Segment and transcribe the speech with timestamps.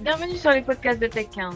[0.00, 1.54] Bienvenue sur les podcasts de Tech 15.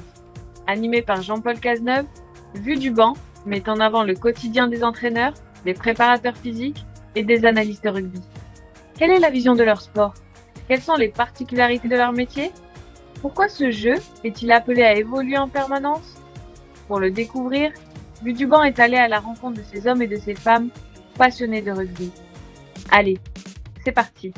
[0.68, 2.06] Animé par Jean-Paul Cazeneuve,
[2.54, 6.84] Vue du banc met en avant le quotidien des entraîneurs, des préparateurs physiques
[7.16, 8.20] et des analystes rugby.
[8.96, 10.14] Quelle est la vision de leur sport?
[10.68, 12.52] Quelles sont les particularités de leur métier?
[13.20, 16.14] Pourquoi ce jeu est-il appelé à évoluer en permanence?
[16.86, 17.72] Pour le découvrir,
[18.22, 20.68] Vue du banc est allé à la rencontre de ces hommes et de ces femmes
[21.18, 22.12] passionnés de rugby.
[22.90, 23.18] Allez,
[23.84, 24.32] c'est parti.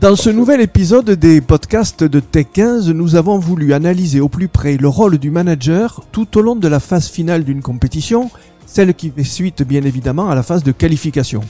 [0.00, 4.48] Dans ce nouvel épisode des podcasts de Tech 15, nous avons voulu analyser au plus
[4.48, 8.30] près le rôle du manager tout au long de la phase finale d'une compétition,
[8.66, 11.42] celle qui fait suite bien évidemment à la phase de qualification.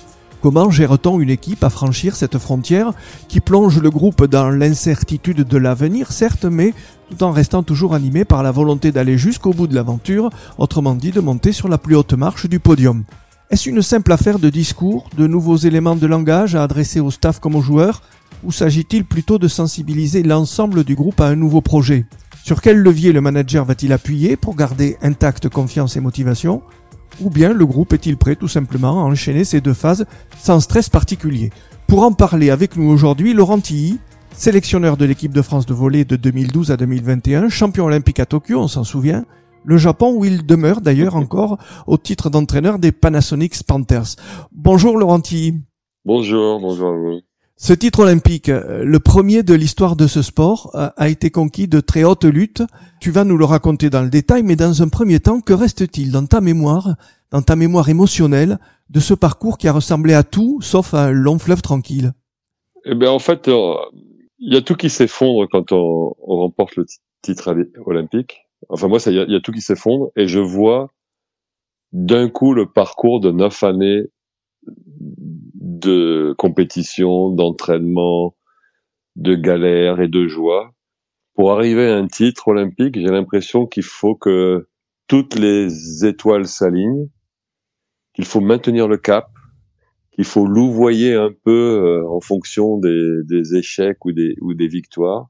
[0.42, 2.92] Comment gère-t-on une équipe à franchir cette frontière
[3.28, 6.74] qui plonge le groupe dans l'incertitude de l'avenir, certes, mais
[7.09, 11.12] tout en restant toujours animé par la volonté d'aller jusqu'au bout de l'aventure, autrement dit
[11.12, 13.05] de monter sur la plus haute marche du podium
[13.50, 17.38] Est-ce une simple affaire de discours, de nouveaux éléments de langage à adresser au staff
[17.38, 18.02] comme aux joueurs?
[18.42, 22.06] Ou s'agit-il plutôt de sensibiliser l'ensemble du groupe à un nouveau projet?
[22.44, 26.62] Sur quel levier le manager va-t-il appuyer pour garder intacte confiance et motivation?
[27.20, 30.06] Ou bien le groupe est-il prêt tout simplement à enchaîner ces deux phases
[30.39, 31.50] sans stress particulier?
[31.86, 33.98] Pour en parler avec nous aujourd'hui, Laurent Tilly,
[34.33, 38.59] sélectionneur de l'équipe de France de volley de 2012 à 2021, champion olympique à Tokyo,
[38.59, 39.25] on s'en souvient,
[39.64, 44.16] le Japon où il demeure d'ailleurs encore au titre d'entraîneur des Panasonic Panthers.
[44.50, 45.61] Bonjour Laurent Tilly.
[46.05, 47.31] Bonjour, bonjour à.
[47.56, 51.69] Ce titre olympique, euh, le premier de l'histoire de ce sport, euh, a été conquis
[51.69, 52.62] de très haute lutte.
[53.00, 56.11] Tu vas nous le raconter dans le détail, mais dans un premier temps, que reste-t-il
[56.11, 56.97] dans ta mémoire,
[57.31, 58.59] dans ta mémoire émotionnelle,
[58.91, 62.12] de ce parcours qui a ressemblé à tout, sauf à un long fleuve tranquille?
[62.84, 63.75] Eh bien, en fait, euh,
[64.39, 66.87] il y a tout qui s'effondre quand on, remporte le
[67.22, 67.55] titre
[67.87, 68.48] olympique.
[68.69, 70.91] Enfin, moi, il y, a tout qui s'effondre, et je vois
[71.92, 74.05] d'un coup le parcours de neuf années
[75.62, 78.34] de compétition, d'entraînement,
[79.14, 80.72] de galère et de joie.
[81.34, 84.66] Pour arriver à un titre olympique, j'ai l'impression qu'il faut que
[85.06, 87.09] toutes les étoiles s'alignent,
[88.14, 89.31] qu'il faut maintenir le cap,
[90.10, 95.28] qu'il faut louvoyer un peu euh, en fonction des, échecs ou des, ou des victoires.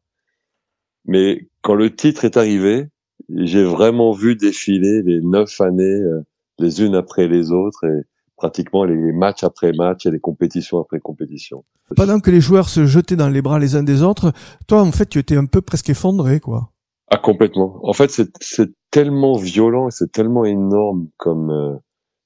[1.05, 2.87] Mais quand le titre est arrivé,
[3.29, 6.23] j'ai vraiment vu défiler les neuf années euh,
[6.59, 8.03] les unes après les autres et,
[8.43, 11.65] pratiquement les matchs après matchs et les compétitions après compétitions.
[11.95, 14.33] Pendant que les joueurs se jetaient dans les bras les uns des autres,
[14.67, 16.71] toi, en fait, tu étais un peu presque effondré, quoi.
[17.09, 17.79] Ah, complètement.
[17.85, 18.11] En fait,
[18.41, 21.77] c'est tellement violent et c'est tellement énorme comme, euh,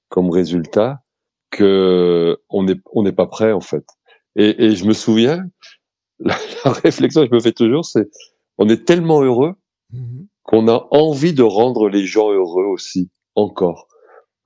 [0.09, 1.03] comme résultat
[1.51, 3.85] que on n'est on n'est pas prêt, en fait.
[4.35, 5.45] Et, et je me souviens,
[6.19, 6.35] la,
[6.83, 8.09] réflexion que je me fais toujours, c'est
[8.57, 9.53] on est tellement heureux
[9.93, 10.25] mm-hmm.
[10.41, 13.87] qu'on a envie de rendre les gens heureux aussi, encore.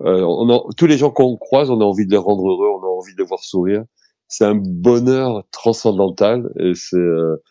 [0.06, 2.84] Euh, on tous les gens qu'on croise, on a envie de les rendre heureux, on
[2.84, 3.84] a envie de les voir sourire.
[4.28, 7.42] C'est un bonheur transcendantal et c'est euh,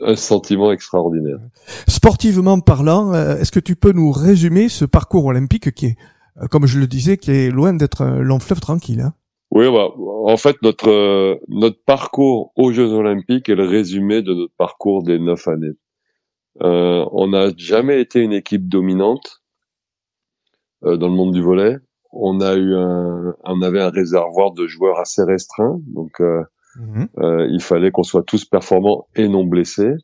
[0.00, 1.38] un sentiment extraordinaire.
[1.86, 5.96] Sportivement parlant, euh, est-ce que tu peux nous résumer ce parcours olympique qui est,
[6.50, 9.14] comme je le disais, qui est loin d'être un long fleuve tranquille hein?
[9.50, 9.88] Oui, bah,
[10.24, 15.20] en fait, notre notre parcours aux Jeux Olympiques est le résumé de notre parcours des
[15.20, 15.76] neuf années.
[16.60, 19.43] on n'a jamais été une équipe dominante euh,
[20.84, 21.78] dans le monde du volet.
[22.12, 26.44] On a eu un, on avait un réservoir de joueurs assez restreint, donc euh,
[27.18, 29.94] euh, il fallait qu'on soit tous performants et non blessés.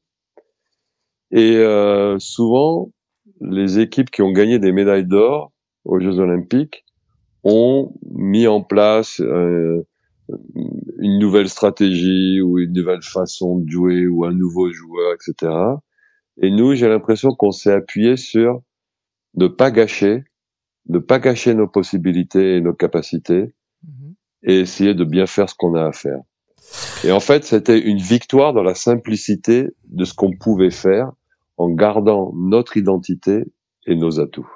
[1.30, 2.90] Et euh, souvent,
[3.40, 5.52] les équipes qui ont gagné des médailles d'or
[5.84, 6.84] aux Jeux Olympiques
[7.44, 9.86] ont mis en place euh,
[10.98, 15.52] une nouvelle stratégie ou une nouvelle façon de jouer ou un nouveau joueur, etc.
[16.42, 18.62] Et nous, j'ai l'impression qu'on s'est appuyé sur
[19.34, 20.24] ne pas gâcher
[20.88, 23.54] ne pas cacher nos possibilités et nos capacités
[23.84, 24.14] mhm.
[24.42, 26.20] et essayer de bien faire ce qu'on a à faire.
[27.04, 31.12] Et en fait, c'était une victoire dans la simplicité de ce qu'on pouvait faire
[31.56, 33.44] en gardant notre identité
[33.86, 34.48] et nos atouts.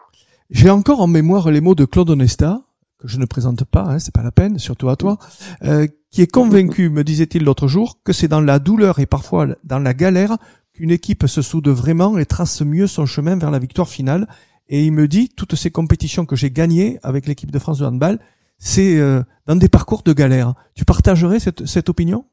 [0.50, 2.62] J'ai encore en mémoire les mots de Claude Onesta,
[2.98, 5.18] que je ne présente pas, hein, c'est pas la peine, surtout à toi,
[5.64, 9.48] euh, qui est convaincu, me disait-il l'autre jour, que c'est dans la douleur et parfois
[9.64, 10.36] dans la galère
[10.72, 14.28] qu'une équipe se soude vraiment et trace mieux son chemin vers la victoire finale.
[14.68, 17.84] Et il me dit, toutes ces compétitions que j'ai gagnées avec l'équipe de France de
[17.84, 18.18] handball,
[18.58, 20.54] c'est euh, dans des parcours de galère.
[20.74, 22.24] Tu partagerais cette, cette opinion?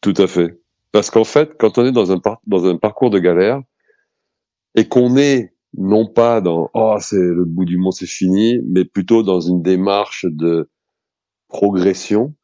[0.00, 0.60] Tout à fait.
[0.92, 3.60] Parce qu'en fait, quand on est dans un, parcours de galère
[4.74, 8.84] et qu'on est non pas dans oh c'est le bout du monde c'est fini, mais
[8.84, 10.70] plutôt dans une démarche de
[11.48, 12.34] progression,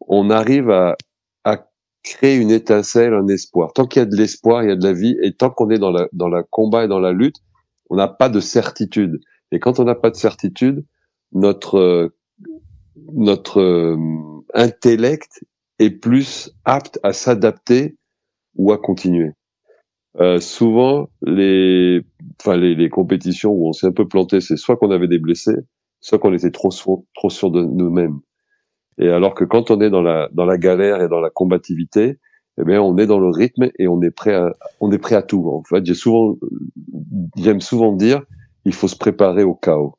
[0.00, 0.96] on arrive à,
[1.44, 1.66] à
[2.02, 3.72] créer une étincelle, un espoir.
[3.72, 5.70] Tant qu'il y a de l'espoir, il y a de la vie, et tant qu'on
[5.70, 7.36] est dans la dans la combat et dans la lutte,
[7.90, 9.20] on n'a pas de certitude.
[9.52, 10.84] Et quand on n'a pas de certitude,
[11.32, 12.12] notre
[13.12, 13.96] notre euh,
[14.54, 15.44] intellect
[15.78, 17.96] est plus apte à s'adapter
[18.54, 19.32] ou à continuer.
[20.20, 22.02] Euh, souvent, les,
[22.40, 25.18] enfin les, les compétitions où on s'est un peu planté, c'est soit qu'on avait des
[25.18, 25.56] blessés,
[26.00, 28.20] soit qu'on était trop sûr, trop sûr de nous-mêmes.
[28.98, 32.20] Et alors que quand on est dans la dans la galère et dans la combativité,
[32.60, 35.16] eh bien, on est dans le rythme et on est prêt à on est prêt
[35.16, 35.48] à tout.
[35.48, 36.36] En fait, j'ai souvent
[37.36, 38.22] j'aime souvent dire,
[38.64, 39.94] il faut se préparer au chaos.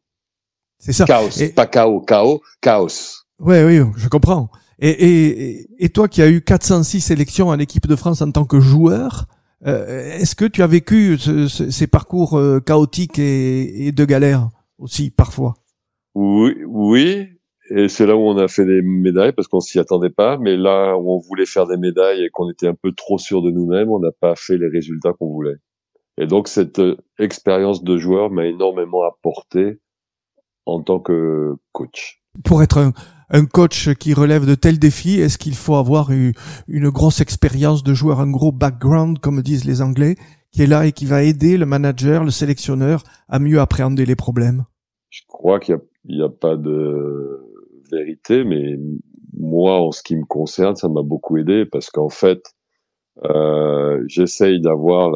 [0.80, 1.06] C'est ça.
[1.06, 3.24] Chaos, pas chaos, chaos, chaos.
[3.40, 4.50] Oui, oui, je comprends.
[4.80, 8.46] Et, et, et toi qui as eu 406 sélections en équipe de France en tant
[8.46, 9.28] que joueur,
[9.66, 14.50] euh, est-ce que tu as vécu ce, ces parcours euh, chaotiques et, et, de galère
[14.78, 15.56] aussi parfois?
[16.14, 17.30] Oui, oui.
[17.72, 20.38] Et c'est là où on a fait des médailles parce qu'on s'y attendait pas.
[20.38, 23.42] Mais là où on voulait faire des médailles et qu'on était un peu trop sûr
[23.42, 25.58] de nous-mêmes, on n'a pas fait les résultats qu'on voulait.
[26.18, 29.80] Et donc cette euh, expérience de joueur m'a énormément apporté
[30.66, 32.22] en tant que coach.
[32.44, 32.94] Pour être un,
[33.30, 36.34] un coach qui relève de tels défis, est-ce qu'il faut avoir eu
[36.68, 40.16] une grosse expérience de joueur, un gros background, comme disent les Anglais,
[40.52, 44.16] qui est là et qui va aider le manager, le sélectionneur à mieux appréhender les
[44.16, 44.66] problèmes?
[45.10, 47.45] Je crois qu'il n'y a, a, pas de
[47.90, 48.78] vérité, mais
[49.38, 52.42] moi, en ce qui me concerne, ça m'a beaucoup aidé parce qu'en fait,
[53.24, 55.12] euh, j'essaye d'avoir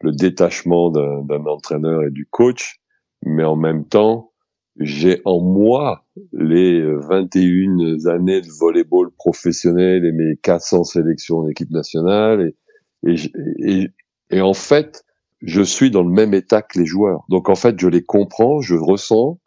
[0.00, 2.80] le détachement d'un entraîneur et du coach,
[3.24, 4.32] mais en même temps,
[4.78, 11.70] j'ai en moi les 21 années de volleyball professionnel et mes 400 sélections en équipe
[11.70, 12.52] nationale
[13.04, 13.16] et,
[13.58, 13.88] et,
[14.30, 15.04] et, en fait,
[15.42, 17.24] je suis dans le même état que les joueurs.
[17.28, 19.40] Donc en fait, je les comprends, je ressens,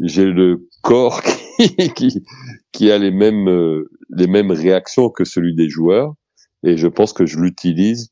[0.00, 1.39] j'ai le corps qui,
[1.96, 2.24] qui,
[2.72, 6.14] qui a les mêmes euh, les mêmes réactions que celui des joueurs
[6.62, 8.10] et je pense que je l'utilise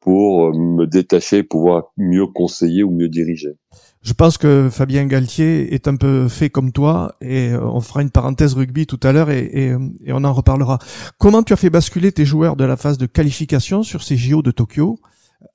[0.00, 3.56] pour euh, me détacher, pouvoir mieux conseiller ou mieux diriger.
[4.00, 8.02] Je pense que Fabien Galtier est un peu fait comme toi et euh, on fera
[8.02, 10.78] une parenthèse rugby tout à l'heure et, et, et, on en reparlera.
[11.18, 14.40] Comment tu as fait basculer tes joueurs de la phase de qualification sur ces JO
[14.40, 14.98] de Tokyo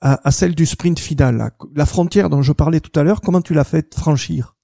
[0.01, 3.21] à, à celle du sprint final la, la frontière dont je parlais tout à l'heure,
[3.21, 4.55] comment tu l'as fait franchir?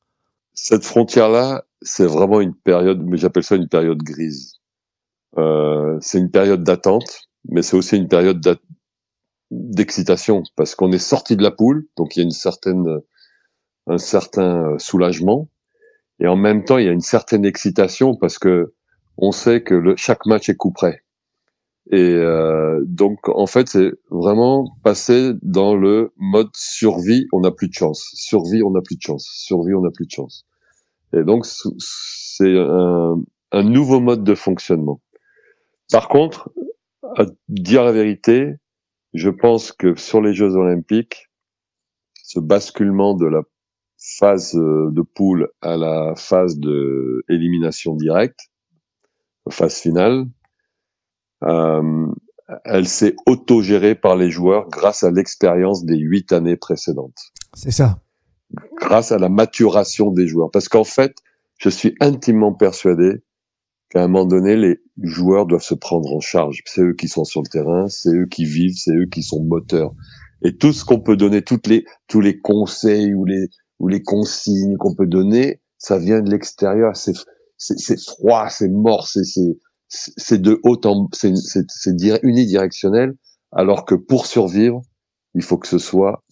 [0.54, 4.60] Cette frontière-là, c'est vraiment une période, mais j'appelle ça une période grise.
[5.38, 8.42] Euh, c'est une période d'attente, mais c'est aussi une période
[9.52, 13.00] d'excitation parce qu'on est sorti de la poule, donc il y a une certaine
[13.88, 15.50] un certain soulagement
[16.20, 18.74] et en même temps il y a une certaine excitation parce que
[19.18, 21.04] on sait que chaque match est coup près.
[21.92, 27.70] Et euh, donc en fait c'est vraiment passer dans le mode survie on n'a plus
[27.70, 28.12] de chance.
[28.14, 29.28] Survie on n'a plus de chance.
[29.32, 30.46] Survie on n'a plus de chance
[31.14, 33.22] et donc c'est un,
[33.52, 35.02] un nouveau mode de fonctionnement
[35.92, 36.52] par contre
[37.18, 38.56] à dire la vérité
[39.14, 41.30] je pense que sur les Jeux Olympiques,
[42.24, 43.42] ce basculement de la
[43.98, 48.40] phase euh, de poule à la phase de élimination directe,
[49.50, 50.26] phase finale,
[51.44, 52.08] euh,
[52.66, 57.32] elle s'est autogérée par les joueurs grâce à l'expérience des huit années précédentes.
[57.56, 58.00] C'est ça.
[58.80, 60.50] Grâce à la maturation des joueurs.
[60.52, 61.16] Parce qu'en fait,
[61.58, 63.24] je suis intimement persuadé
[63.90, 66.62] qu'à un moment donné, les joueurs doivent se prendre en charge.
[66.66, 69.44] C'est eux qui sont sur le terrain, c'est eux qui vivent, c'est eux qui sont
[69.44, 69.94] moteurs.
[70.44, 73.48] Et tout ce qu'on peut donner, toutes les, tous les conseils ou les,
[73.80, 76.96] ou les consignes qu'on peut donner, ça vient de l'extérieur.
[76.96, 77.16] C'est,
[78.00, 79.58] froid, c'est mort, c'est, c'est,
[79.90, 83.16] c'est de haut en, c'est, c'est, unidirectionnel.
[83.52, 84.82] Alors que pour survivre,
[85.34, 86.24] il faut que ce soit,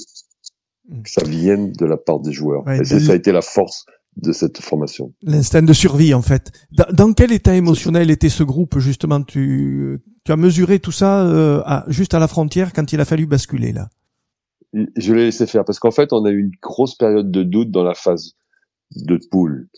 [1.06, 2.68] ça vienne de la part des joueurs.
[2.70, 5.14] Et ça a été la force de cette formation.
[5.22, 6.52] L'instinct de survie, en fait.
[6.72, 9.22] Dans, quel état émotionnel était ce groupe, justement?
[9.22, 13.06] Tu, tu as mesuré tout ça euh, à, juste à la frontière quand il a
[13.06, 13.90] fallu basculer, là?
[14.74, 17.72] Je l'ai laissé faire, parce qu'en fait, on a eu une grosse période de doute
[17.72, 18.34] dans la phase
[18.96, 19.70] de poule.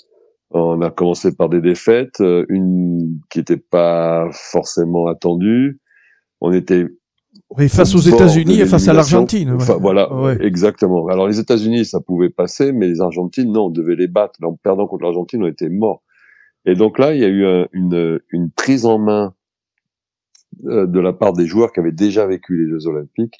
[0.51, 5.79] On a commencé par des défaites, euh, une qui n'était pas forcément attendue.
[6.41, 6.87] On était
[7.57, 9.57] oui, face aux États-Unis et face à l'Argentine.
[9.79, 11.07] voilà, exactement.
[11.07, 14.39] Alors les États-Unis, ça pouvait passer, mais les Argentines, non, on devait les battre.
[14.43, 16.03] En perdant contre l'Argentine, on était morts.
[16.65, 19.33] Et donc là, il y a eu une, une prise en main
[20.65, 23.37] euh, de la part des joueurs qui avaient déjà vécu les Jeux Olympiques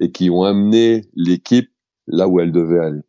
[0.00, 1.70] et qui ont amené l'équipe
[2.06, 3.00] là où elle devait aller.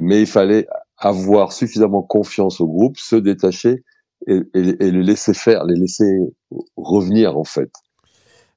[0.00, 0.66] Mais il fallait
[0.96, 3.84] avoir suffisamment confiance au groupe, se détacher
[4.26, 6.18] et, et, et les laisser faire, les laisser
[6.76, 7.70] revenir en fait.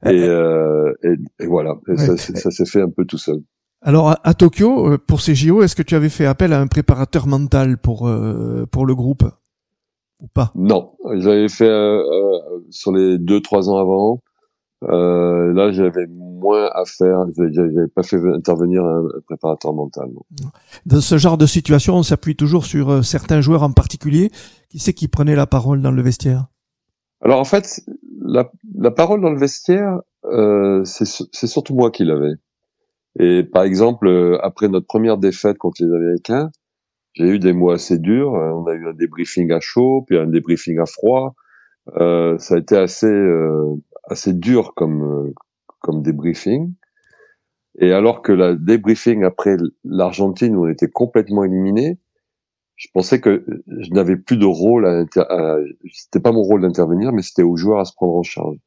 [0.06, 3.42] Et, euh, et, et voilà, ça, ça s'est fait un peu tout seul.
[3.84, 6.68] Alors à, Tokyo, euh, pour ces JO, est-ce que tu avais fait appel à un
[6.68, 9.24] préparateur mental pour euh, pour le groupe
[10.20, 10.52] ou pas?
[10.54, 12.00] Non, j'avais fait euh,
[12.70, 14.22] sur les deux trois ans avant.
[14.84, 17.26] là, j'avais moins à faire.
[17.36, 20.10] J'avais pas fait intervenir un, préparateur mental.
[20.86, 24.30] Dans ce genre de situation, on s'appuie toujours sur certains joueurs en particulier.
[24.70, 26.46] Qui c'est qui prenait la parole dans le vestiaire?
[27.24, 27.84] Alors en fait,
[28.22, 32.34] la, la parole dans le vestiaire, euh, c'est surtout moi qui l'avais.
[33.20, 36.52] Et par exemple, euh, après notre première défaite contre les Américains,
[37.14, 38.32] j'ai eu des mots assez durs.
[38.32, 41.36] On a eu un débriefing à chaud, puis un débriefing à froid.
[41.98, 43.76] Euh, ça a été assez euh,
[44.06, 45.34] assez dur comme euh,
[45.80, 46.74] comme débriefing.
[47.80, 51.98] Et alors que la débriefing après l'Argentine où on était complètement éliminé,
[52.82, 55.58] je pensais que je n'avais plus de rôle à, à
[55.94, 58.58] c'était pas mon rôle d'intervenir, mais c'était aux joueurs à se prendre en charge.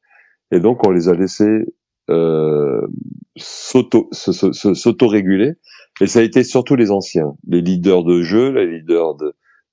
[0.53, 1.65] Et donc on les a laissés
[2.11, 2.87] euh,
[3.37, 5.55] s'auto-réguler.
[6.01, 9.17] Et ça a été surtout les anciens, les leaders de jeu, les leaders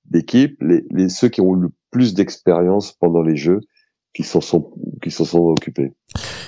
[0.06, 3.60] d'équipe, les, les, ceux qui ont le plus d'expérience pendant les jeux,
[4.12, 4.72] qui s'en sont,
[5.02, 5.92] qui s'en sont occupés.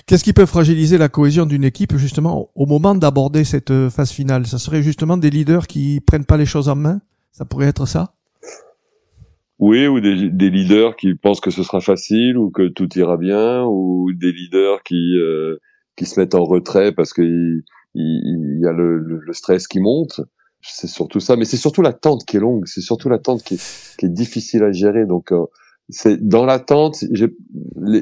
[0.06, 4.46] Qu'est-ce qui peut fragiliser la cohésion d'une équipe justement au moment d'aborder cette phase finale?
[4.46, 7.00] Ça serait justement des leaders qui prennent pas les choses en main?
[7.34, 8.14] Ça pourrait être ça?
[9.58, 13.16] Oui, ou des, des, leaders qui pensent que ce sera facile ou que tout ira
[13.16, 15.56] bien, ou des leaders qui euh,
[15.96, 17.62] qui se mettent en retrait parce qu'il
[17.94, 20.20] il, y a le, le, stress qui monte.
[20.60, 22.66] C'est surtout ça, mais c'est surtout l'attente qui est longue.
[22.66, 23.60] C'est surtout l'attente qui,
[23.98, 25.04] qui, est difficile à gérer.
[25.04, 25.44] Donc, euh,
[25.88, 27.28] c'est dans l'attente, les,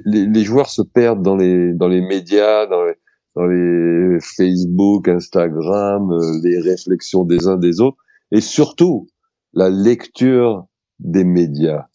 [0.04, 2.94] les, les, joueurs se perdent dans les dans les médias, dans les,
[3.34, 7.96] dans les Facebook, Instagram, euh, les réflexions des uns des autres,
[8.30, 9.08] et surtout
[9.52, 10.66] la lecture
[10.98, 11.86] des médias.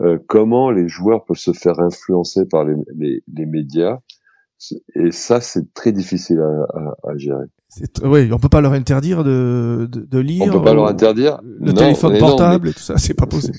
[0.00, 3.98] Euh, comment les joueurs peuvent se faire influencer par les, les, les médias
[4.94, 7.46] et ça, c'est très difficile à, à, à gérer.
[8.02, 10.44] Oui, on peut pas leur interdire de, de, de lire.
[10.48, 11.40] On peut pas leur interdire.
[11.42, 13.58] Le téléphone portable et tout ça, c'est pas possible.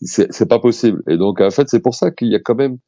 [0.00, 1.02] C'est pas possible.
[1.08, 2.78] Et donc, en fait, c'est pour ça qu'il y a quand même,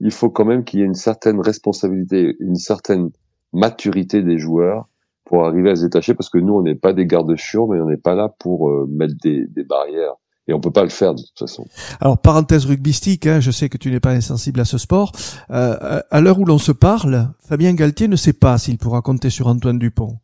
[0.00, 3.10] il faut quand même qu'il y ait une certaine responsabilité, une certaine
[3.52, 4.88] maturité des joueurs
[5.24, 7.86] pour arriver à se détacher, parce que nous, on n'est pas des gardes-chiots, mais on
[7.86, 10.14] n'est pas là pour euh, mettre des, des barrières
[10.46, 11.66] et on peut pas le faire de toute façon.
[12.00, 15.12] Alors parenthèse rugbystique, hein, je sais que tu n'es pas insensible à ce sport.
[15.50, 19.30] Euh, à l'heure où l'on se parle, Fabien Galtier ne sait pas s'il pourra compter
[19.30, 20.18] sur Antoine Dupont.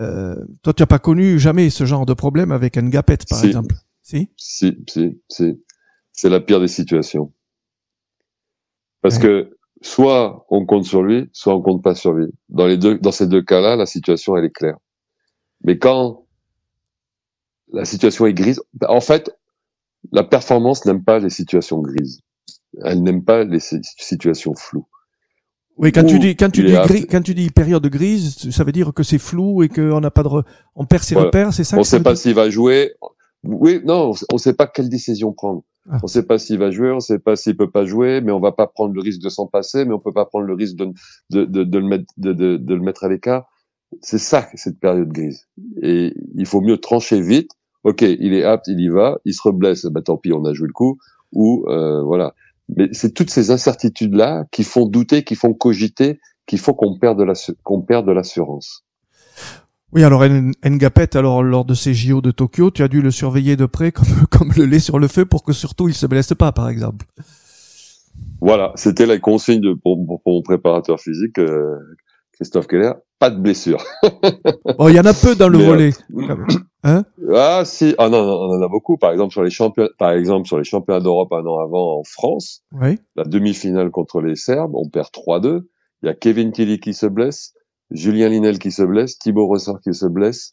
[0.00, 3.44] Euh, toi, tu n'as pas connu jamais ce genre de problème avec un gapette, par
[3.44, 5.60] exemple Si Si, si, si.
[6.12, 7.32] C'est la pire des situations.
[9.02, 12.26] Parce que soit on compte sur lui, soit on compte pas sur lui.
[12.48, 14.76] Dans les deux, dans ces deux cas-là, la situation elle est claire.
[15.64, 16.26] Mais quand
[17.72, 19.30] la situation est grise, en fait,
[20.12, 22.20] la performance n'aime pas les situations grises.
[22.84, 24.86] Elle n'aime pas les situations floues.
[25.76, 28.72] Oui, quand tu dis quand tu dis gris, quand tu dis période grise, ça veut
[28.72, 30.28] dire que c'est flou et qu'on n'a pas de
[30.74, 31.76] on perd ses repères, c'est ça.
[31.76, 32.92] On ne sait pas s'il va jouer.
[33.42, 35.62] Oui, non, on ne sait pas quelle décision prendre.
[35.90, 35.96] Ah.
[36.02, 38.20] On ne sait pas s'il va jouer, on ne sait pas s'il peut pas jouer,
[38.20, 40.46] mais on va pas prendre le risque de s'en passer, mais on peut pas prendre
[40.46, 40.92] le risque de
[41.30, 43.46] de, de, de le mettre de, de, le mettre à l'écart.
[44.02, 45.48] C'est ça cette période grise.
[45.82, 47.50] Et il faut mieux trancher vite
[47.84, 50.52] ok, il est apte, il y va, il se reblesse, bah tant pis, on a
[50.52, 50.98] joué le coup,
[51.32, 52.34] ou euh, voilà.
[52.76, 56.98] Mais c'est toutes ces incertitudes là qui font douter, qui font cogiter, qui font qu'on
[56.98, 58.84] perde de la qu'on perd de l'assurance.
[59.92, 60.24] Oui, alors
[60.64, 63.90] Ngapet, alors lors de ces JO de Tokyo, tu as dû le surveiller de près
[63.92, 66.68] comme comme le lait sur le feu pour que surtout il se blesse pas, par
[66.68, 67.06] exemple.
[68.40, 71.76] Voilà, c'était la consigne de, pour, mon préparateur physique, euh,
[72.32, 72.92] Christophe Keller.
[73.18, 73.84] Pas de blessure.
[74.78, 75.92] oh, il y en a peu dans le volet.
[76.14, 76.36] Euh,
[76.82, 77.04] Hein?
[77.34, 78.96] Ah si, ah non, on en a beaucoup.
[78.96, 82.04] Par exemple sur les championnats, par exemple sur les championnats d'Europe un an avant en
[82.04, 82.98] France, oui.
[83.16, 85.62] la demi-finale contre les Serbes, on perd 3-2.
[86.02, 87.52] Il y a Kevin Kelly qui se blesse,
[87.90, 90.52] Julien Linel qui se blesse, Thibaut Ressort qui se blesse,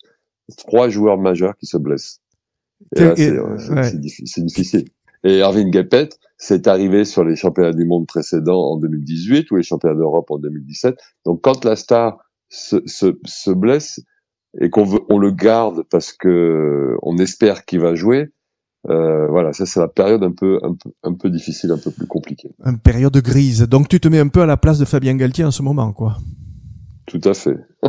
[0.57, 2.21] trois joueurs majeurs qui se blessent.
[2.95, 4.85] c'est difficile.
[5.23, 9.63] Et Arvin Gepet, c'est arrivé sur les championnats du monde précédents en 2018 ou les
[9.63, 10.95] championnats d'Europe en 2017.
[11.25, 12.17] Donc quand la star
[12.49, 13.99] se, se, se blesse,
[14.59, 18.29] et qu'on veut, on le garde parce que on espère qu'il va jouer.
[18.89, 21.91] Euh, voilà, ça c'est la période un peu, un peu, un peu difficile, un peu
[21.91, 22.51] plus compliquée.
[22.65, 23.61] Une période grise.
[23.63, 25.91] Donc tu te mets un peu à la place de Fabien Galtier en ce moment,
[25.91, 26.17] quoi.
[27.07, 27.55] Tout à fait.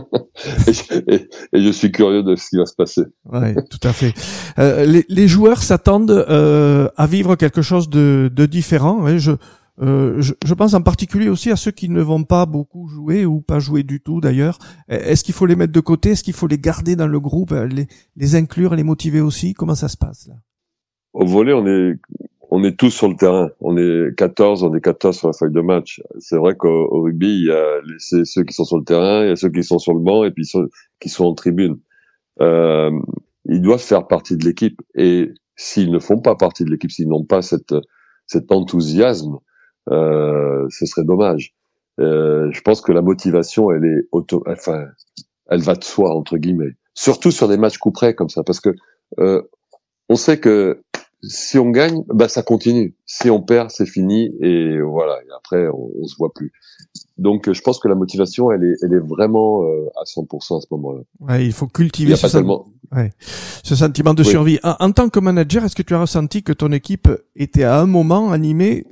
[1.52, 3.02] et, je suis curieux de ce qui va se passer.
[3.24, 4.14] Oui, tout à fait.
[4.60, 9.04] Euh, les, les, joueurs s'attendent euh, à vivre quelque chose de, de différent.
[9.04, 9.18] Hein.
[9.18, 9.32] Je,
[9.82, 13.26] euh, je, je, pense en particulier aussi à ceux qui ne vont pas beaucoup jouer
[13.26, 14.60] ou pas jouer du tout d'ailleurs.
[14.88, 16.10] Est-ce qu'il faut les mettre de côté?
[16.10, 19.52] Est-ce qu'il faut les garder dans le groupe, les, les, inclure, les motiver aussi?
[19.52, 20.34] Comment ça se passe là?
[21.12, 21.98] Au volet, on est
[22.50, 23.50] on est tous sur le terrain.
[23.60, 26.00] On est 14, on est 14 sur la feuille de match.
[26.18, 29.32] C'est vrai qu'au rugby, il y a ceux qui sont sur le terrain, il y
[29.32, 31.78] a ceux qui sont sur le banc et puis ceux qui sont en tribune.
[32.40, 32.90] Euh,
[33.46, 37.08] ils doivent faire partie de l'équipe et s'ils ne font pas partie de l'équipe, s'ils
[37.08, 37.74] n'ont pas cette
[38.28, 39.38] cet enthousiasme,
[39.90, 41.54] euh, ce serait dommage.
[41.98, 44.86] Euh, je pense que la motivation, elle est auto, enfin,
[45.48, 46.76] elle va de soi entre guillemets.
[46.94, 48.70] Surtout sur des matchs coup près comme ça, parce que
[49.18, 49.42] euh,
[50.08, 50.82] on sait que
[51.22, 52.94] si on gagne, bah ça continue.
[53.04, 55.18] Si on perd, c'est fini et voilà.
[55.26, 56.52] Et après, on, on, se voit plus.
[57.16, 60.60] Donc, je pense que la motivation, elle est, elle est vraiment euh, à 100% à
[60.60, 61.00] ce moment-là.
[61.20, 62.66] Ouais, il faut cultiver ce, tellement...
[62.94, 63.10] ouais.
[63.64, 64.60] ce, sentiment de survie.
[64.62, 67.80] En, en, tant que manager, est-ce que tu as ressenti que ton équipe était à
[67.80, 68.86] un moment animée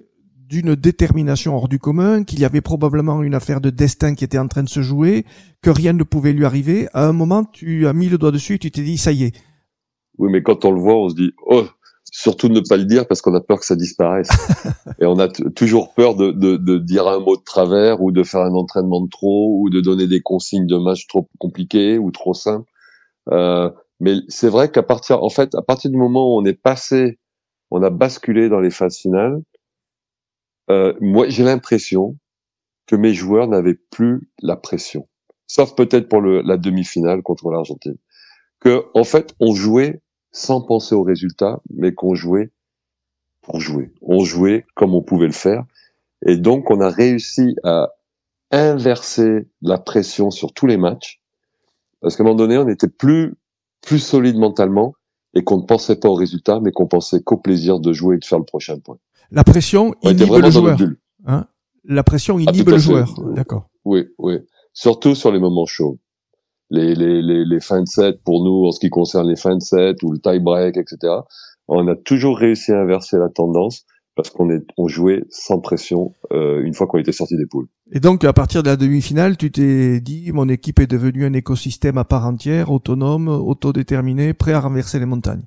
[0.49, 4.39] d'une détermination hors du commun, qu'il y avait probablement une affaire de destin qui était
[4.39, 5.25] en train de se jouer,
[5.61, 6.89] que rien ne pouvait lui arriver?
[6.93, 9.25] À un moment, tu as mis le doigt dessus et tu t'es dit, ça y
[9.25, 9.35] est.
[10.19, 11.65] Oui, mais quand on le voit, on se dit, oh,
[12.13, 14.29] surtout ne pas le dire parce qu'on a peur que ça disparaisse.
[15.01, 18.23] et on a toujours peur de, de, de, dire un mot de travers ou de
[18.23, 22.11] faire un entraînement de trop ou de donner des consignes de match trop compliquées ou
[22.11, 22.71] trop simples.
[23.33, 23.71] Euh,
[24.01, 27.19] mais c'est vrai qu'à partir, en fait, à partir du moment où on est passé,
[27.71, 29.41] on a basculé dans les phases finales,
[30.71, 32.17] euh, moi, j'ai l'impression
[32.87, 35.09] que mes joueurs n'avaient plus la pression,
[35.47, 37.97] sauf peut-être pour le, la demi-finale contre l'Argentine.
[38.61, 40.01] Que, en fait, on jouait
[40.37, 42.51] sans penser au résultat, mais qu'on jouait
[43.41, 43.91] pour jouer.
[44.03, 45.65] On jouait comme on pouvait le faire.
[46.27, 47.95] Et donc, on a réussi à
[48.51, 51.23] inverser la pression sur tous les matchs.
[52.03, 53.35] Parce qu'à un moment donné, on était plus,
[53.81, 54.95] plus solide mentalement
[55.33, 58.19] et qu'on ne pensait pas au résultat, mais qu'on pensait qu'au plaisir de jouer et
[58.19, 58.99] de faire le prochain point.
[59.31, 60.79] La pression inhibe le joueur.
[61.25, 61.47] Hein?
[61.85, 63.09] La pression ah, inhibe le joueur.
[63.35, 63.71] D'accord.
[63.87, 64.37] Oui, oui.
[64.75, 65.99] Surtout sur les moments chauds.
[66.71, 69.57] Les, les, les, les fins de set, pour nous, en ce qui concerne les fins
[69.57, 71.13] de set ou le tie break, etc.,
[71.69, 73.85] on a toujours réussi à inverser la tendance
[74.17, 77.69] parce qu'on est on jouait sans pression euh, une fois qu'on était sorti des poules.
[77.93, 81.35] Et donc à partir de la demi-finale, tu t'es dit mon équipe est devenue un
[81.35, 85.45] écosystème à part entière, autonome, autodéterminé, prêt à renverser les montagnes.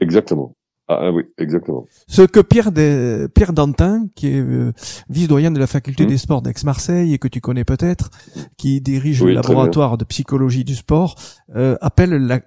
[0.00, 0.54] Exactement.
[0.88, 1.86] Ah, ah, oui, exactement.
[2.08, 4.72] Ce que Pierre, de, Pierre Dantin, qui est euh,
[5.08, 6.08] vice-doyen de la faculté mmh.
[6.08, 8.10] des sports d'Aix-Marseille et que tu connais peut-être,
[8.56, 11.14] qui dirige le laboratoire de psychologie du sport,
[11.54, 12.40] euh, appelle la,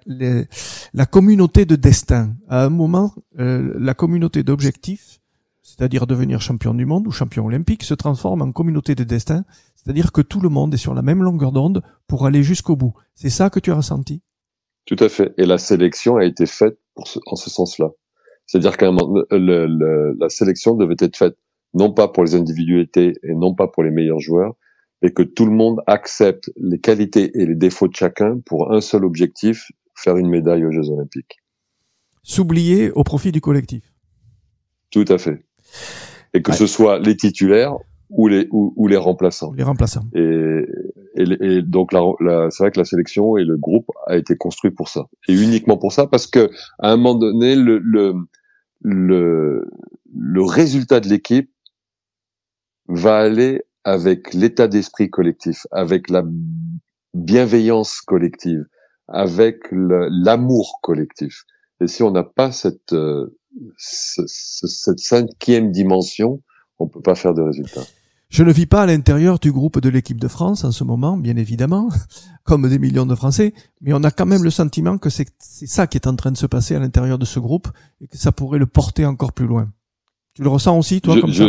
[0.92, 2.34] la, communauté de destin.
[2.48, 5.20] À un moment, euh, la communauté d'objectifs,
[5.62, 10.12] c'est-à-dire devenir champion du monde ou champion olympique, se transforme en communauté de destin, c'est-à-dire
[10.12, 12.92] que tout le monde est sur la même longueur d'onde pour aller jusqu'au bout.
[13.14, 14.20] C'est ça que tu as ressenti?
[14.84, 15.32] Tout à fait.
[15.38, 17.90] Et la sélection a été faite pour ce, en ce sens-là.
[18.46, 18.86] C'est-à-dire que
[20.18, 21.36] la sélection devait être faite
[21.74, 24.54] non pas pour les individualités et non pas pour les meilleurs joueurs,
[25.02, 28.80] mais que tout le monde accepte les qualités et les défauts de chacun pour un
[28.80, 31.42] seul objectif, faire une médaille aux Jeux Olympiques.
[32.22, 33.92] S'oublier au profit du collectif.
[34.90, 35.44] Tout à fait.
[36.34, 37.76] Et que ce soit les titulaires
[38.08, 39.52] ou les ou, les remplaçants.
[39.52, 40.04] Les remplaçants.
[40.14, 40.62] Et,
[41.16, 42.00] et, donc la,
[42.50, 45.76] c'est vrai que la sélection et le groupe a été construit pour ça et uniquement
[45.76, 48.14] pour ça parce que à un moment donné le le
[48.88, 49.68] le,
[50.14, 51.50] le résultat de l'équipe
[52.86, 56.22] va aller avec l'état d'esprit collectif, avec la
[57.12, 58.64] bienveillance collective,
[59.08, 61.42] avec l'amour collectif.
[61.80, 63.36] Et si on n'a pas cette, euh,
[63.76, 66.42] cette cinquième dimension,
[66.78, 67.82] on peut pas faire de résultat.
[68.28, 71.16] Je ne vis pas à l'intérieur du groupe de l'équipe de France en ce moment,
[71.16, 71.88] bien évidemment,
[72.44, 75.86] comme des millions de Français, mais on a quand même le sentiment que c'est ça
[75.86, 77.68] qui est en train de se passer à l'intérieur de ce groupe
[78.00, 79.68] et que ça pourrait le porter encore plus loin.
[80.34, 81.46] Tu le ressens aussi, toi, comme ça?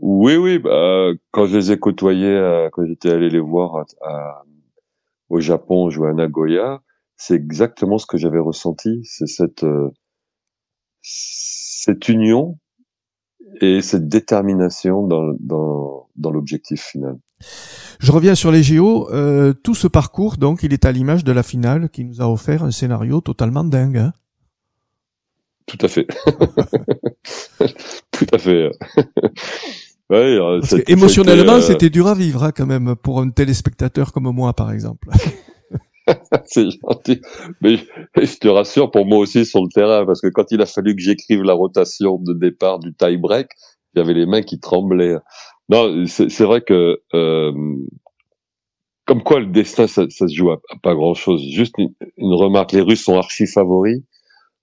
[0.00, 0.58] Oui, oui.
[0.58, 3.84] Bah, quand je les ai côtoyés, euh, quand j'étais allé les voir
[5.28, 6.82] au Japon jouer à Nagoya,
[7.16, 9.00] c'est exactement ce que j'avais ressenti.
[9.04, 9.90] C'est cette euh,
[11.02, 12.58] cette union
[13.60, 17.18] et cette détermination dans, dans, dans l'objectif final.
[17.98, 19.08] Je reviens sur les JO.
[19.12, 22.28] Euh, tout ce parcours, donc, il est à l'image de la finale qui nous a
[22.28, 23.98] offert un scénario totalement dingue.
[23.98, 24.12] Hein
[25.66, 26.06] tout à fait.
[28.10, 28.70] tout à fait.
[30.10, 30.38] ouais,
[30.88, 34.72] émotionnellement, euh, c'était dur à vivre hein, quand même pour un téléspectateur comme moi, par
[34.72, 35.08] exemple.
[36.44, 37.20] c'est gentil.
[37.60, 37.76] Mais
[38.16, 40.94] je te rassure, pour moi aussi sur le terrain, parce que quand il a fallu
[40.94, 43.48] que j'écrive la rotation de départ du tie break,
[43.94, 45.16] j'avais les mains qui tremblaient.
[45.68, 47.52] Non, c'est vrai que euh,
[49.06, 51.42] comme quoi le destin, ça, ça se joue à, pas grand chose.
[51.50, 54.02] Juste une, remarque, les Russes sont archi favoris.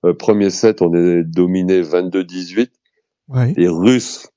[0.06, 2.70] Euh, premier set, on est dominé 22-18.
[3.28, 3.54] Ouais.
[3.58, 4.30] Les Russes,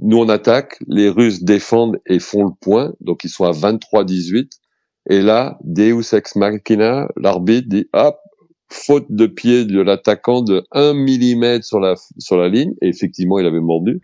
[0.00, 4.48] nous on attaque, les Russes défendent et font le point, donc ils sont à 23-18.
[5.08, 8.18] Et là, Deus ex machina, l'arbitre dit, hop,
[8.70, 12.74] faute de pied de l'attaquant de 1 mm sur la, sur la ligne.
[12.82, 14.02] Et effectivement, il avait mordu.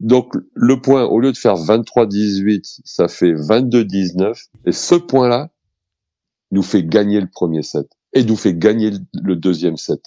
[0.00, 4.48] Donc, le point, au lieu de faire 23-18, ça fait 22-19.
[4.66, 5.50] Et ce point-là
[6.50, 7.86] nous fait gagner le premier set.
[8.12, 8.90] Et nous fait gagner
[9.22, 10.00] le deuxième set.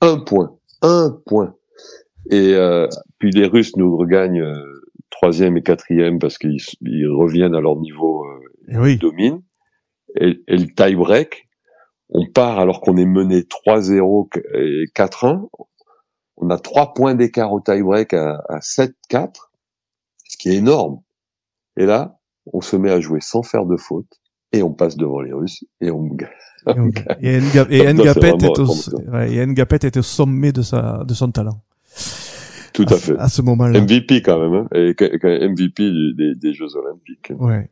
[0.00, 0.56] Un point.
[0.82, 1.54] Un point.
[2.30, 7.60] Et euh, puis les Russes nous regagnent euh, troisième et quatrième parce qu'ils reviennent à
[7.60, 8.96] leur niveau euh, oui.
[8.98, 9.42] domine.
[10.20, 11.48] Et, et, le tie break,
[12.08, 15.48] on part alors qu'on est mené 3-0 et 4-1.
[16.38, 18.92] On a trois points d'écart au tie-break à, à 7-4,
[20.24, 21.00] ce qui est énorme.
[21.76, 22.18] Et là,
[22.52, 24.20] on se met à jouer sans faire de faute
[24.52, 26.28] et on passe devant les Russes et on gagne.
[27.20, 28.34] Et, Ngapet
[29.86, 31.62] est, au sommet de sa de son talent.
[32.76, 33.16] Tout à, fait.
[33.18, 33.80] À ce moment-là.
[33.80, 34.94] MVP quand même, hein, et
[35.48, 37.32] MVP des, des, Jeux Olympiques.
[37.38, 37.70] Ouais.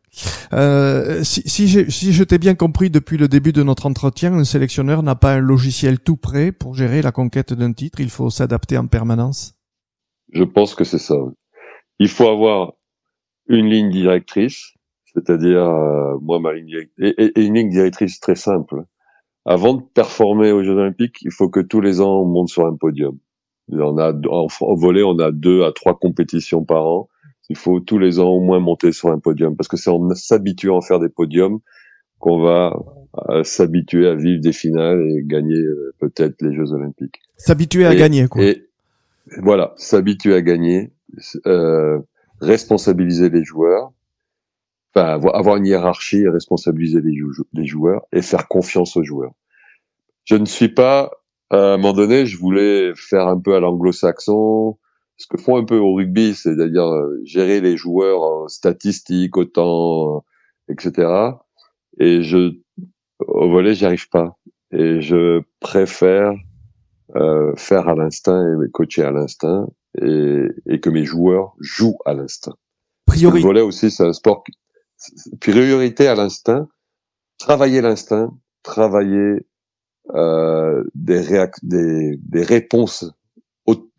[0.54, 4.44] Euh, si, si, si je t'ai bien compris depuis le début de notre entretien, un
[4.44, 8.00] sélectionneur n'a pas un logiciel tout prêt pour gérer la conquête d'un titre.
[8.00, 9.54] Il faut s'adapter en permanence.
[10.32, 11.16] Je pense que c'est ça.
[11.98, 12.72] Il faut avoir
[13.46, 14.72] une ligne directrice,
[15.12, 18.84] c'est-à-dire euh, moi ma ligne directrice, et, et, une ligne directrice très simple.
[19.44, 22.64] Avant de performer aux Jeux Olympiques, il faut que tous les ans on monte sur
[22.64, 23.18] un podium.
[23.70, 27.08] On a en, volet, on a deux à trois compétitions par an.
[27.48, 30.14] Il faut tous les ans au moins monter sur un podium parce que c'est en
[30.14, 31.60] s'habituant à faire des podiums
[32.18, 32.74] qu'on va
[33.28, 37.20] euh, s'habituer à vivre des finales et gagner euh, peut-être les Jeux Olympiques.
[37.36, 38.42] S'habituer à gagner, quoi.
[38.42, 38.66] Et
[39.42, 40.92] voilà, s'habituer à gagner,
[41.46, 41.98] euh,
[42.40, 43.92] responsabiliser les joueurs,
[44.94, 47.18] enfin avoir une hiérarchie et responsabiliser les,
[47.52, 49.32] les joueurs et faire confiance aux joueurs.
[50.24, 51.10] Je ne suis pas
[51.50, 54.78] à un moment donné, je voulais faire un peu à l'anglo-saxon,
[55.16, 60.20] ce que font un peu au rugby, c'est-à-dire euh, gérer les joueurs statistiques, autant, euh,
[60.72, 61.08] etc.
[61.98, 62.58] Et je,
[63.18, 64.36] au volet, j'y arrive pas.
[64.72, 66.32] Et je préfère
[67.16, 69.68] euh, faire à l'instinct et coacher à l'instinct
[70.00, 72.56] et, et, que mes joueurs jouent à l'instinct.
[73.06, 73.38] Priorité.
[73.38, 74.42] Le volet aussi, c'est un sport.
[75.40, 76.66] Priorité à l'instinct,
[77.38, 79.46] travailler l'instinct, travailler euh,
[80.12, 83.10] des, des, des, réponses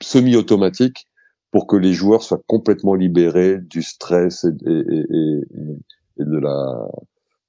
[0.01, 1.07] semi-automatiques
[1.51, 5.41] pour que les joueurs soient complètement libérés du stress et, et, et,
[6.19, 6.87] et, de la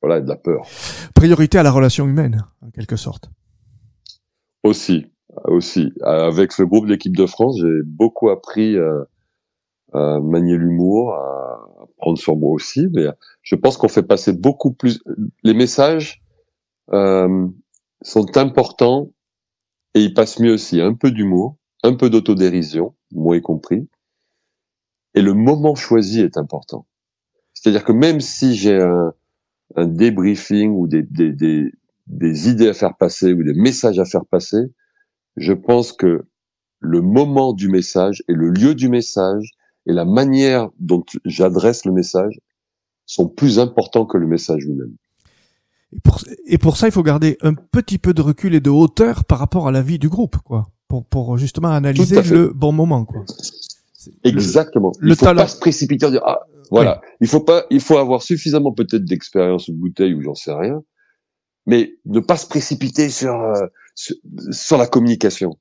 [0.01, 0.67] voilà de la peur.
[1.15, 3.31] Priorité à la relation humaine, en quelque sorte.
[4.63, 5.07] Aussi,
[5.45, 5.93] aussi.
[6.03, 9.07] Avec ce groupe d'équipe de France, j'ai beaucoup appris à,
[9.93, 12.89] à manier l'humour, à prendre sur moi aussi.
[12.93, 13.07] Mais
[13.43, 15.03] je pense qu'on fait passer beaucoup plus
[15.43, 16.23] les messages.
[16.93, 17.49] Euh,
[18.03, 19.11] sont importants
[19.95, 20.81] et ils passent mieux aussi.
[20.81, 23.89] Un peu d'humour, un peu d'autodérision, moi y compris.
[25.15, 26.87] Et le moment choisi est important.
[27.55, 29.15] C'est-à-dire que même si j'ai un,
[29.77, 31.73] un débriefing ou des, des, des,
[32.07, 34.63] des idées à faire passer ou des messages à faire passer,
[35.37, 36.27] je pense que
[36.81, 39.53] le moment du message et le lieu du message
[39.87, 42.39] et la manière dont j'adresse le message
[43.07, 44.97] sont plus importants que le message lui-même.
[45.97, 48.71] Et pour, et pour ça, il faut garder un petit peu de recul et de
[48.71, 52.73] hauteur par rapport à la vie du groupe, quoi, pour, pour justement analyser le bon
[52.73, 53.25] moment, quoi.
[54.25, 54.93] Exactement.
[55.01, 57.01] Le, il faut pas se précipiter en dire ah voilà.
[57.21, 60.83] Il faut pas, il faut avoir suffisamment peut-être d'expérience de bouteille ou j'en sais rien,
[61.67, 65.59] mais ne pas se précipiter sur euh, sur, la communication.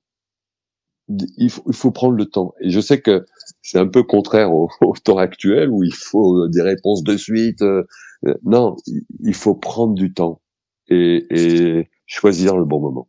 [1.07, 2.53] Il faut, il faut prendre le temps.
[2.61, 3.25] Et je sais que
[3.61, 7.61] c'est un peu contraire au, au, temps actuel où il faut des réponses de suite.
[7.61, 7.83] Euh,
[8.25, 8.75] euh, non,
[9.19, 10.41] il faut prendre du temps
[10.87, 13.07] et, et choisir le bon moment.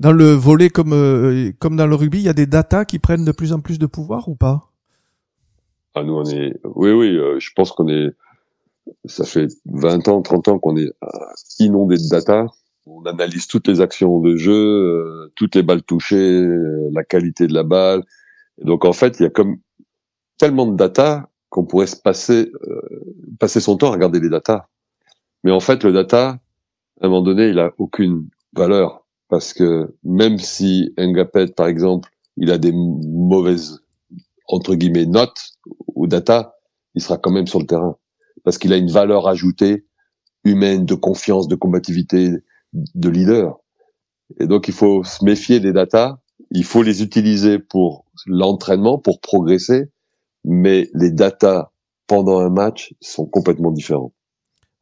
[0.00, 2.98] Dans le volet comme euh, comme dans le rugby, il y a des datas qui
[2.98, 4.72] prennent de plus en plus de pouvoir ou pas?
[5.94, 8.10] Ah nous on est oui oui, euh, je pense qu'on est
[9.04, 10.90] ça fait 20 ans, 30 ans qu'on est
[11.58, 12.46] inondé de data.
[12.92, 16.44] On analyse toutes les actions de jeu, toutes les balles touchées,
[16.92, 18.02] la qualité de la balle.
[18.58, 19.58] Donc en fait, il y a comme
[20.38, 22.50] tellement de data qu'on pourrait se passer
[23.38, 24.66] passer son temps à regarder les datas.
[25.44, 26.40] Mais en fait, le data,
[27.00, 32.10] à un moment donné, il a aucune valeur parce que même si Ngapet, par exemple,
[32.36, 33.80] il a des mauvaises
[34.48, 35.52] entre guillemets notes
[35.94, 36.56] ou data,
[36.94, 37.96] il sera quand même sur le terrain
[38.44, 39.86] parce qu'il a une valeur ajoutée
[40.44, 42.32] humaine, de confiance, de combativité,
[42.72, 43.58] de leader.
[44.38, 46.18] Et donc, il faut se méfier des datas.
[46.50, 49.90] Il faut les utiliser pour l'entraînement, pour progresser.
[50.44, 51.72] Mais les datas
[52.06, 54.12] pendant un match sont complètement différents.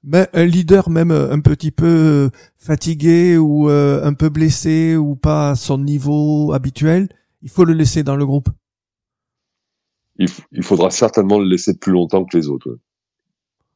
[0.05, 5.51] Mais un leader même un petit peu fatigué ou euh, un peu blessé ou pas
[5.51, 7.09] à son niveau habituel,
[7.42, 8.48] il faut le laisser dans le groupe.
[10.18, 12.79] Il, faudra certainement le laisser plus longtemps que les autres.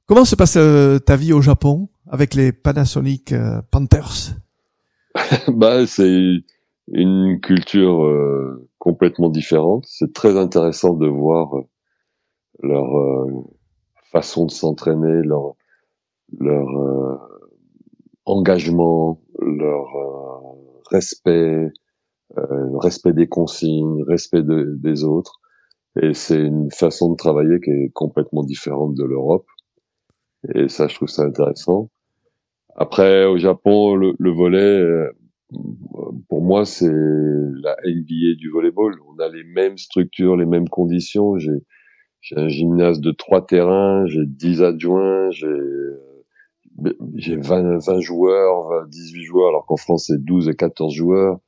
[0.06, 0.58] Comment se passe
[1.06, 3.34] ta vie au Japon avec les Panasonic
[3.70, 4.36] Panthers?
[5.48, 6.44] Bah c'est
[6.92, 9.84] une culture complètement différente.
[9.86, 11.54] C'est très intéressant de voir
[12.62, 13.44] leur euh,
[14.10, 15.54] façon de s'entraîner, leur
[16.40, 17.16] euh,
[18.24, 20.58] engagement, leur euh,
[20.90, 21.70] respect,
[22.34, 25.40] respect des consignes, respect des autres.
[26.00, 29.46] Et c'est une façon de travailler qui est complètement différente de l'Europe.
[30.54, 31.90] Et ça, je trouve ça intéressant.
[32.74, 35.10] Après, au Japon, le, le volet, euh,
[36.28, 38.94] pour moi, c'est la NBA du volleyball.
[39.08, 41.38] On a les mêmes structures, les mêmes conditions.
[41.38, 41.52] J'ai,
[42.36, 45.48] un gymnase de trois terrains, j'ai 10 adjoints, j'ai
[47.16, 51.38] j'ai 20, 20 joueurs, 18 joueurs, alors qu'en France c'est 12 et 14 joueurs.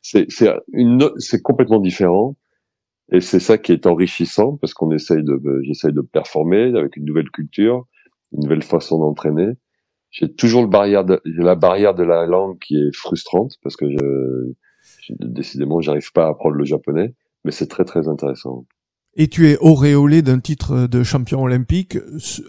[0.00, 2.34] C'est c'est complètement différent
[3.12, 7.04] et c'est ça qui est enrichissant parce qu'on essaye de j'essaye de performer avec une
[7.04, 7.86] nouvelle culture,
[8.32, 9.52] une nouvelle façon d'entraîner.
[10.10, 13.88] J'ai toujours le barrière de, la barrière de la langue qui est frustrante parce que
[13.90, 14.52] je,
[15.00, 17.14] je décidément j'arrive pas à apprendre le japonais,
[17.44, 18.66] mais c'est très très intéressant.
[19.14, 21.98] Et tu es auréolé d'un titre de champion olympique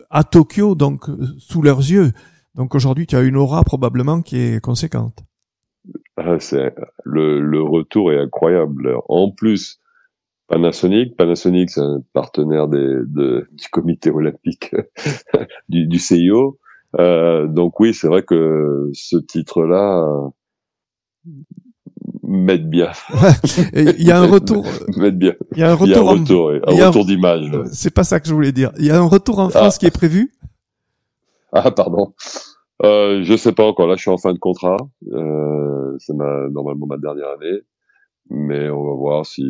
[0.10, 1.06] à Tokyo, donc
[1.38, 2.12] sous leurs yeux.
[2.56, 5.24] Donc aujourd'hui, tu as une aura probablement qui est conséquente.
[6.16, 8.96] Ah, c'est le, le retour est incroyable.
[9.10, 9.82] En plus,
[10.48, 14.76] Panasonic, Panasonic c'est un partenaire des, de, du comité olympique
[15.70, 16.60] du, du CIO.
[17.00, 20.06] Euh, donc oui, c'est vrai que ce titre-là
[22.24, 22.92] m'aide bien.
[23.74, 24.66] Il y a un retour.
[24.98, 25.34] m'aide bien.
[25.54, 25.88] Il y a un retour.
[25.88, 27.52] Il y a un retour, un retour d'image.
[27.72, 28.72] C'est pas ça que je voulais dire.
[28.78, 29.80] Il y a un retour en France ah.
[29.80, 30.34] qui est prévu?
[31.52, 32.14] Ah pardon.
[32.84, 33.88] Euh, je sais pas encore.
[33.88, 34.78] Là, je suis en fin de contrat.
[35.12, 37.62] Euh, c'est ma, normalement ma dernière année
[38.30, 39.44] mais on va voir si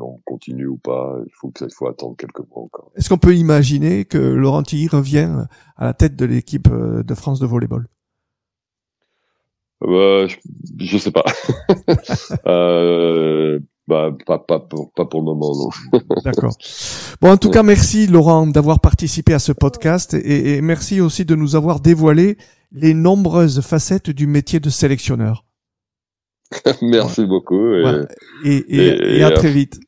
[0.00, 1.16] on continue ou pas.
[1.24, 2.92] Il faut que ça, faut attendre quelques mois encore.
[2.96, 5.46] Est-ce qu'on peut imaginer que Laurent Tilly revient
[5.76, 7.88] à la tête de l'équipe euh, de France de volleyball?
[9.84, 10.36] Euh, je,
[10.78, 11.24] je, sais pas.
[12.46, 16.00] euh, bah, pas, pas, pour, pas pour le moment, non.
[16.24, 16.54] D'accord.
[17.20, 21.24] Bon, en tout cas, merci Laurent d'avoir participé à ce podcast et, et merci aussi
[21.24, 22.36] de nous avoir dévoilé
[22.70, 25.44] les nombreuses facettes du métier de sélectionneur.
[26.82, 27.74] Merci beaucoup.
[28.44, 29.80] Et, à très vite.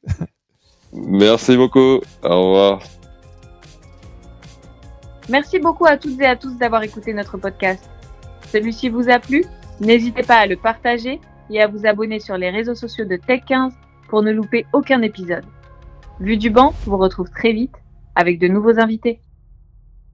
[0.92, 2.00] Merci beaucoup.
[2.22, 2.80] Au revoir.
[5.28, 7.88] Merci beaucoup à toutes et à tous d'avoir écouté notre podcast.
[8.52, 9.44] Celui-ci vous a plu?
[9.80, 13.72] N'hésitez pas à le partager et à vous abonner sur les réseaux sociaux de Tech15
[14.08, 15.44] pour ne louper aucun épisode.
[16.20, 17.74] Vue du banc vous retrouve très vite
[18.14, 19.20] avec de nouveaux invités.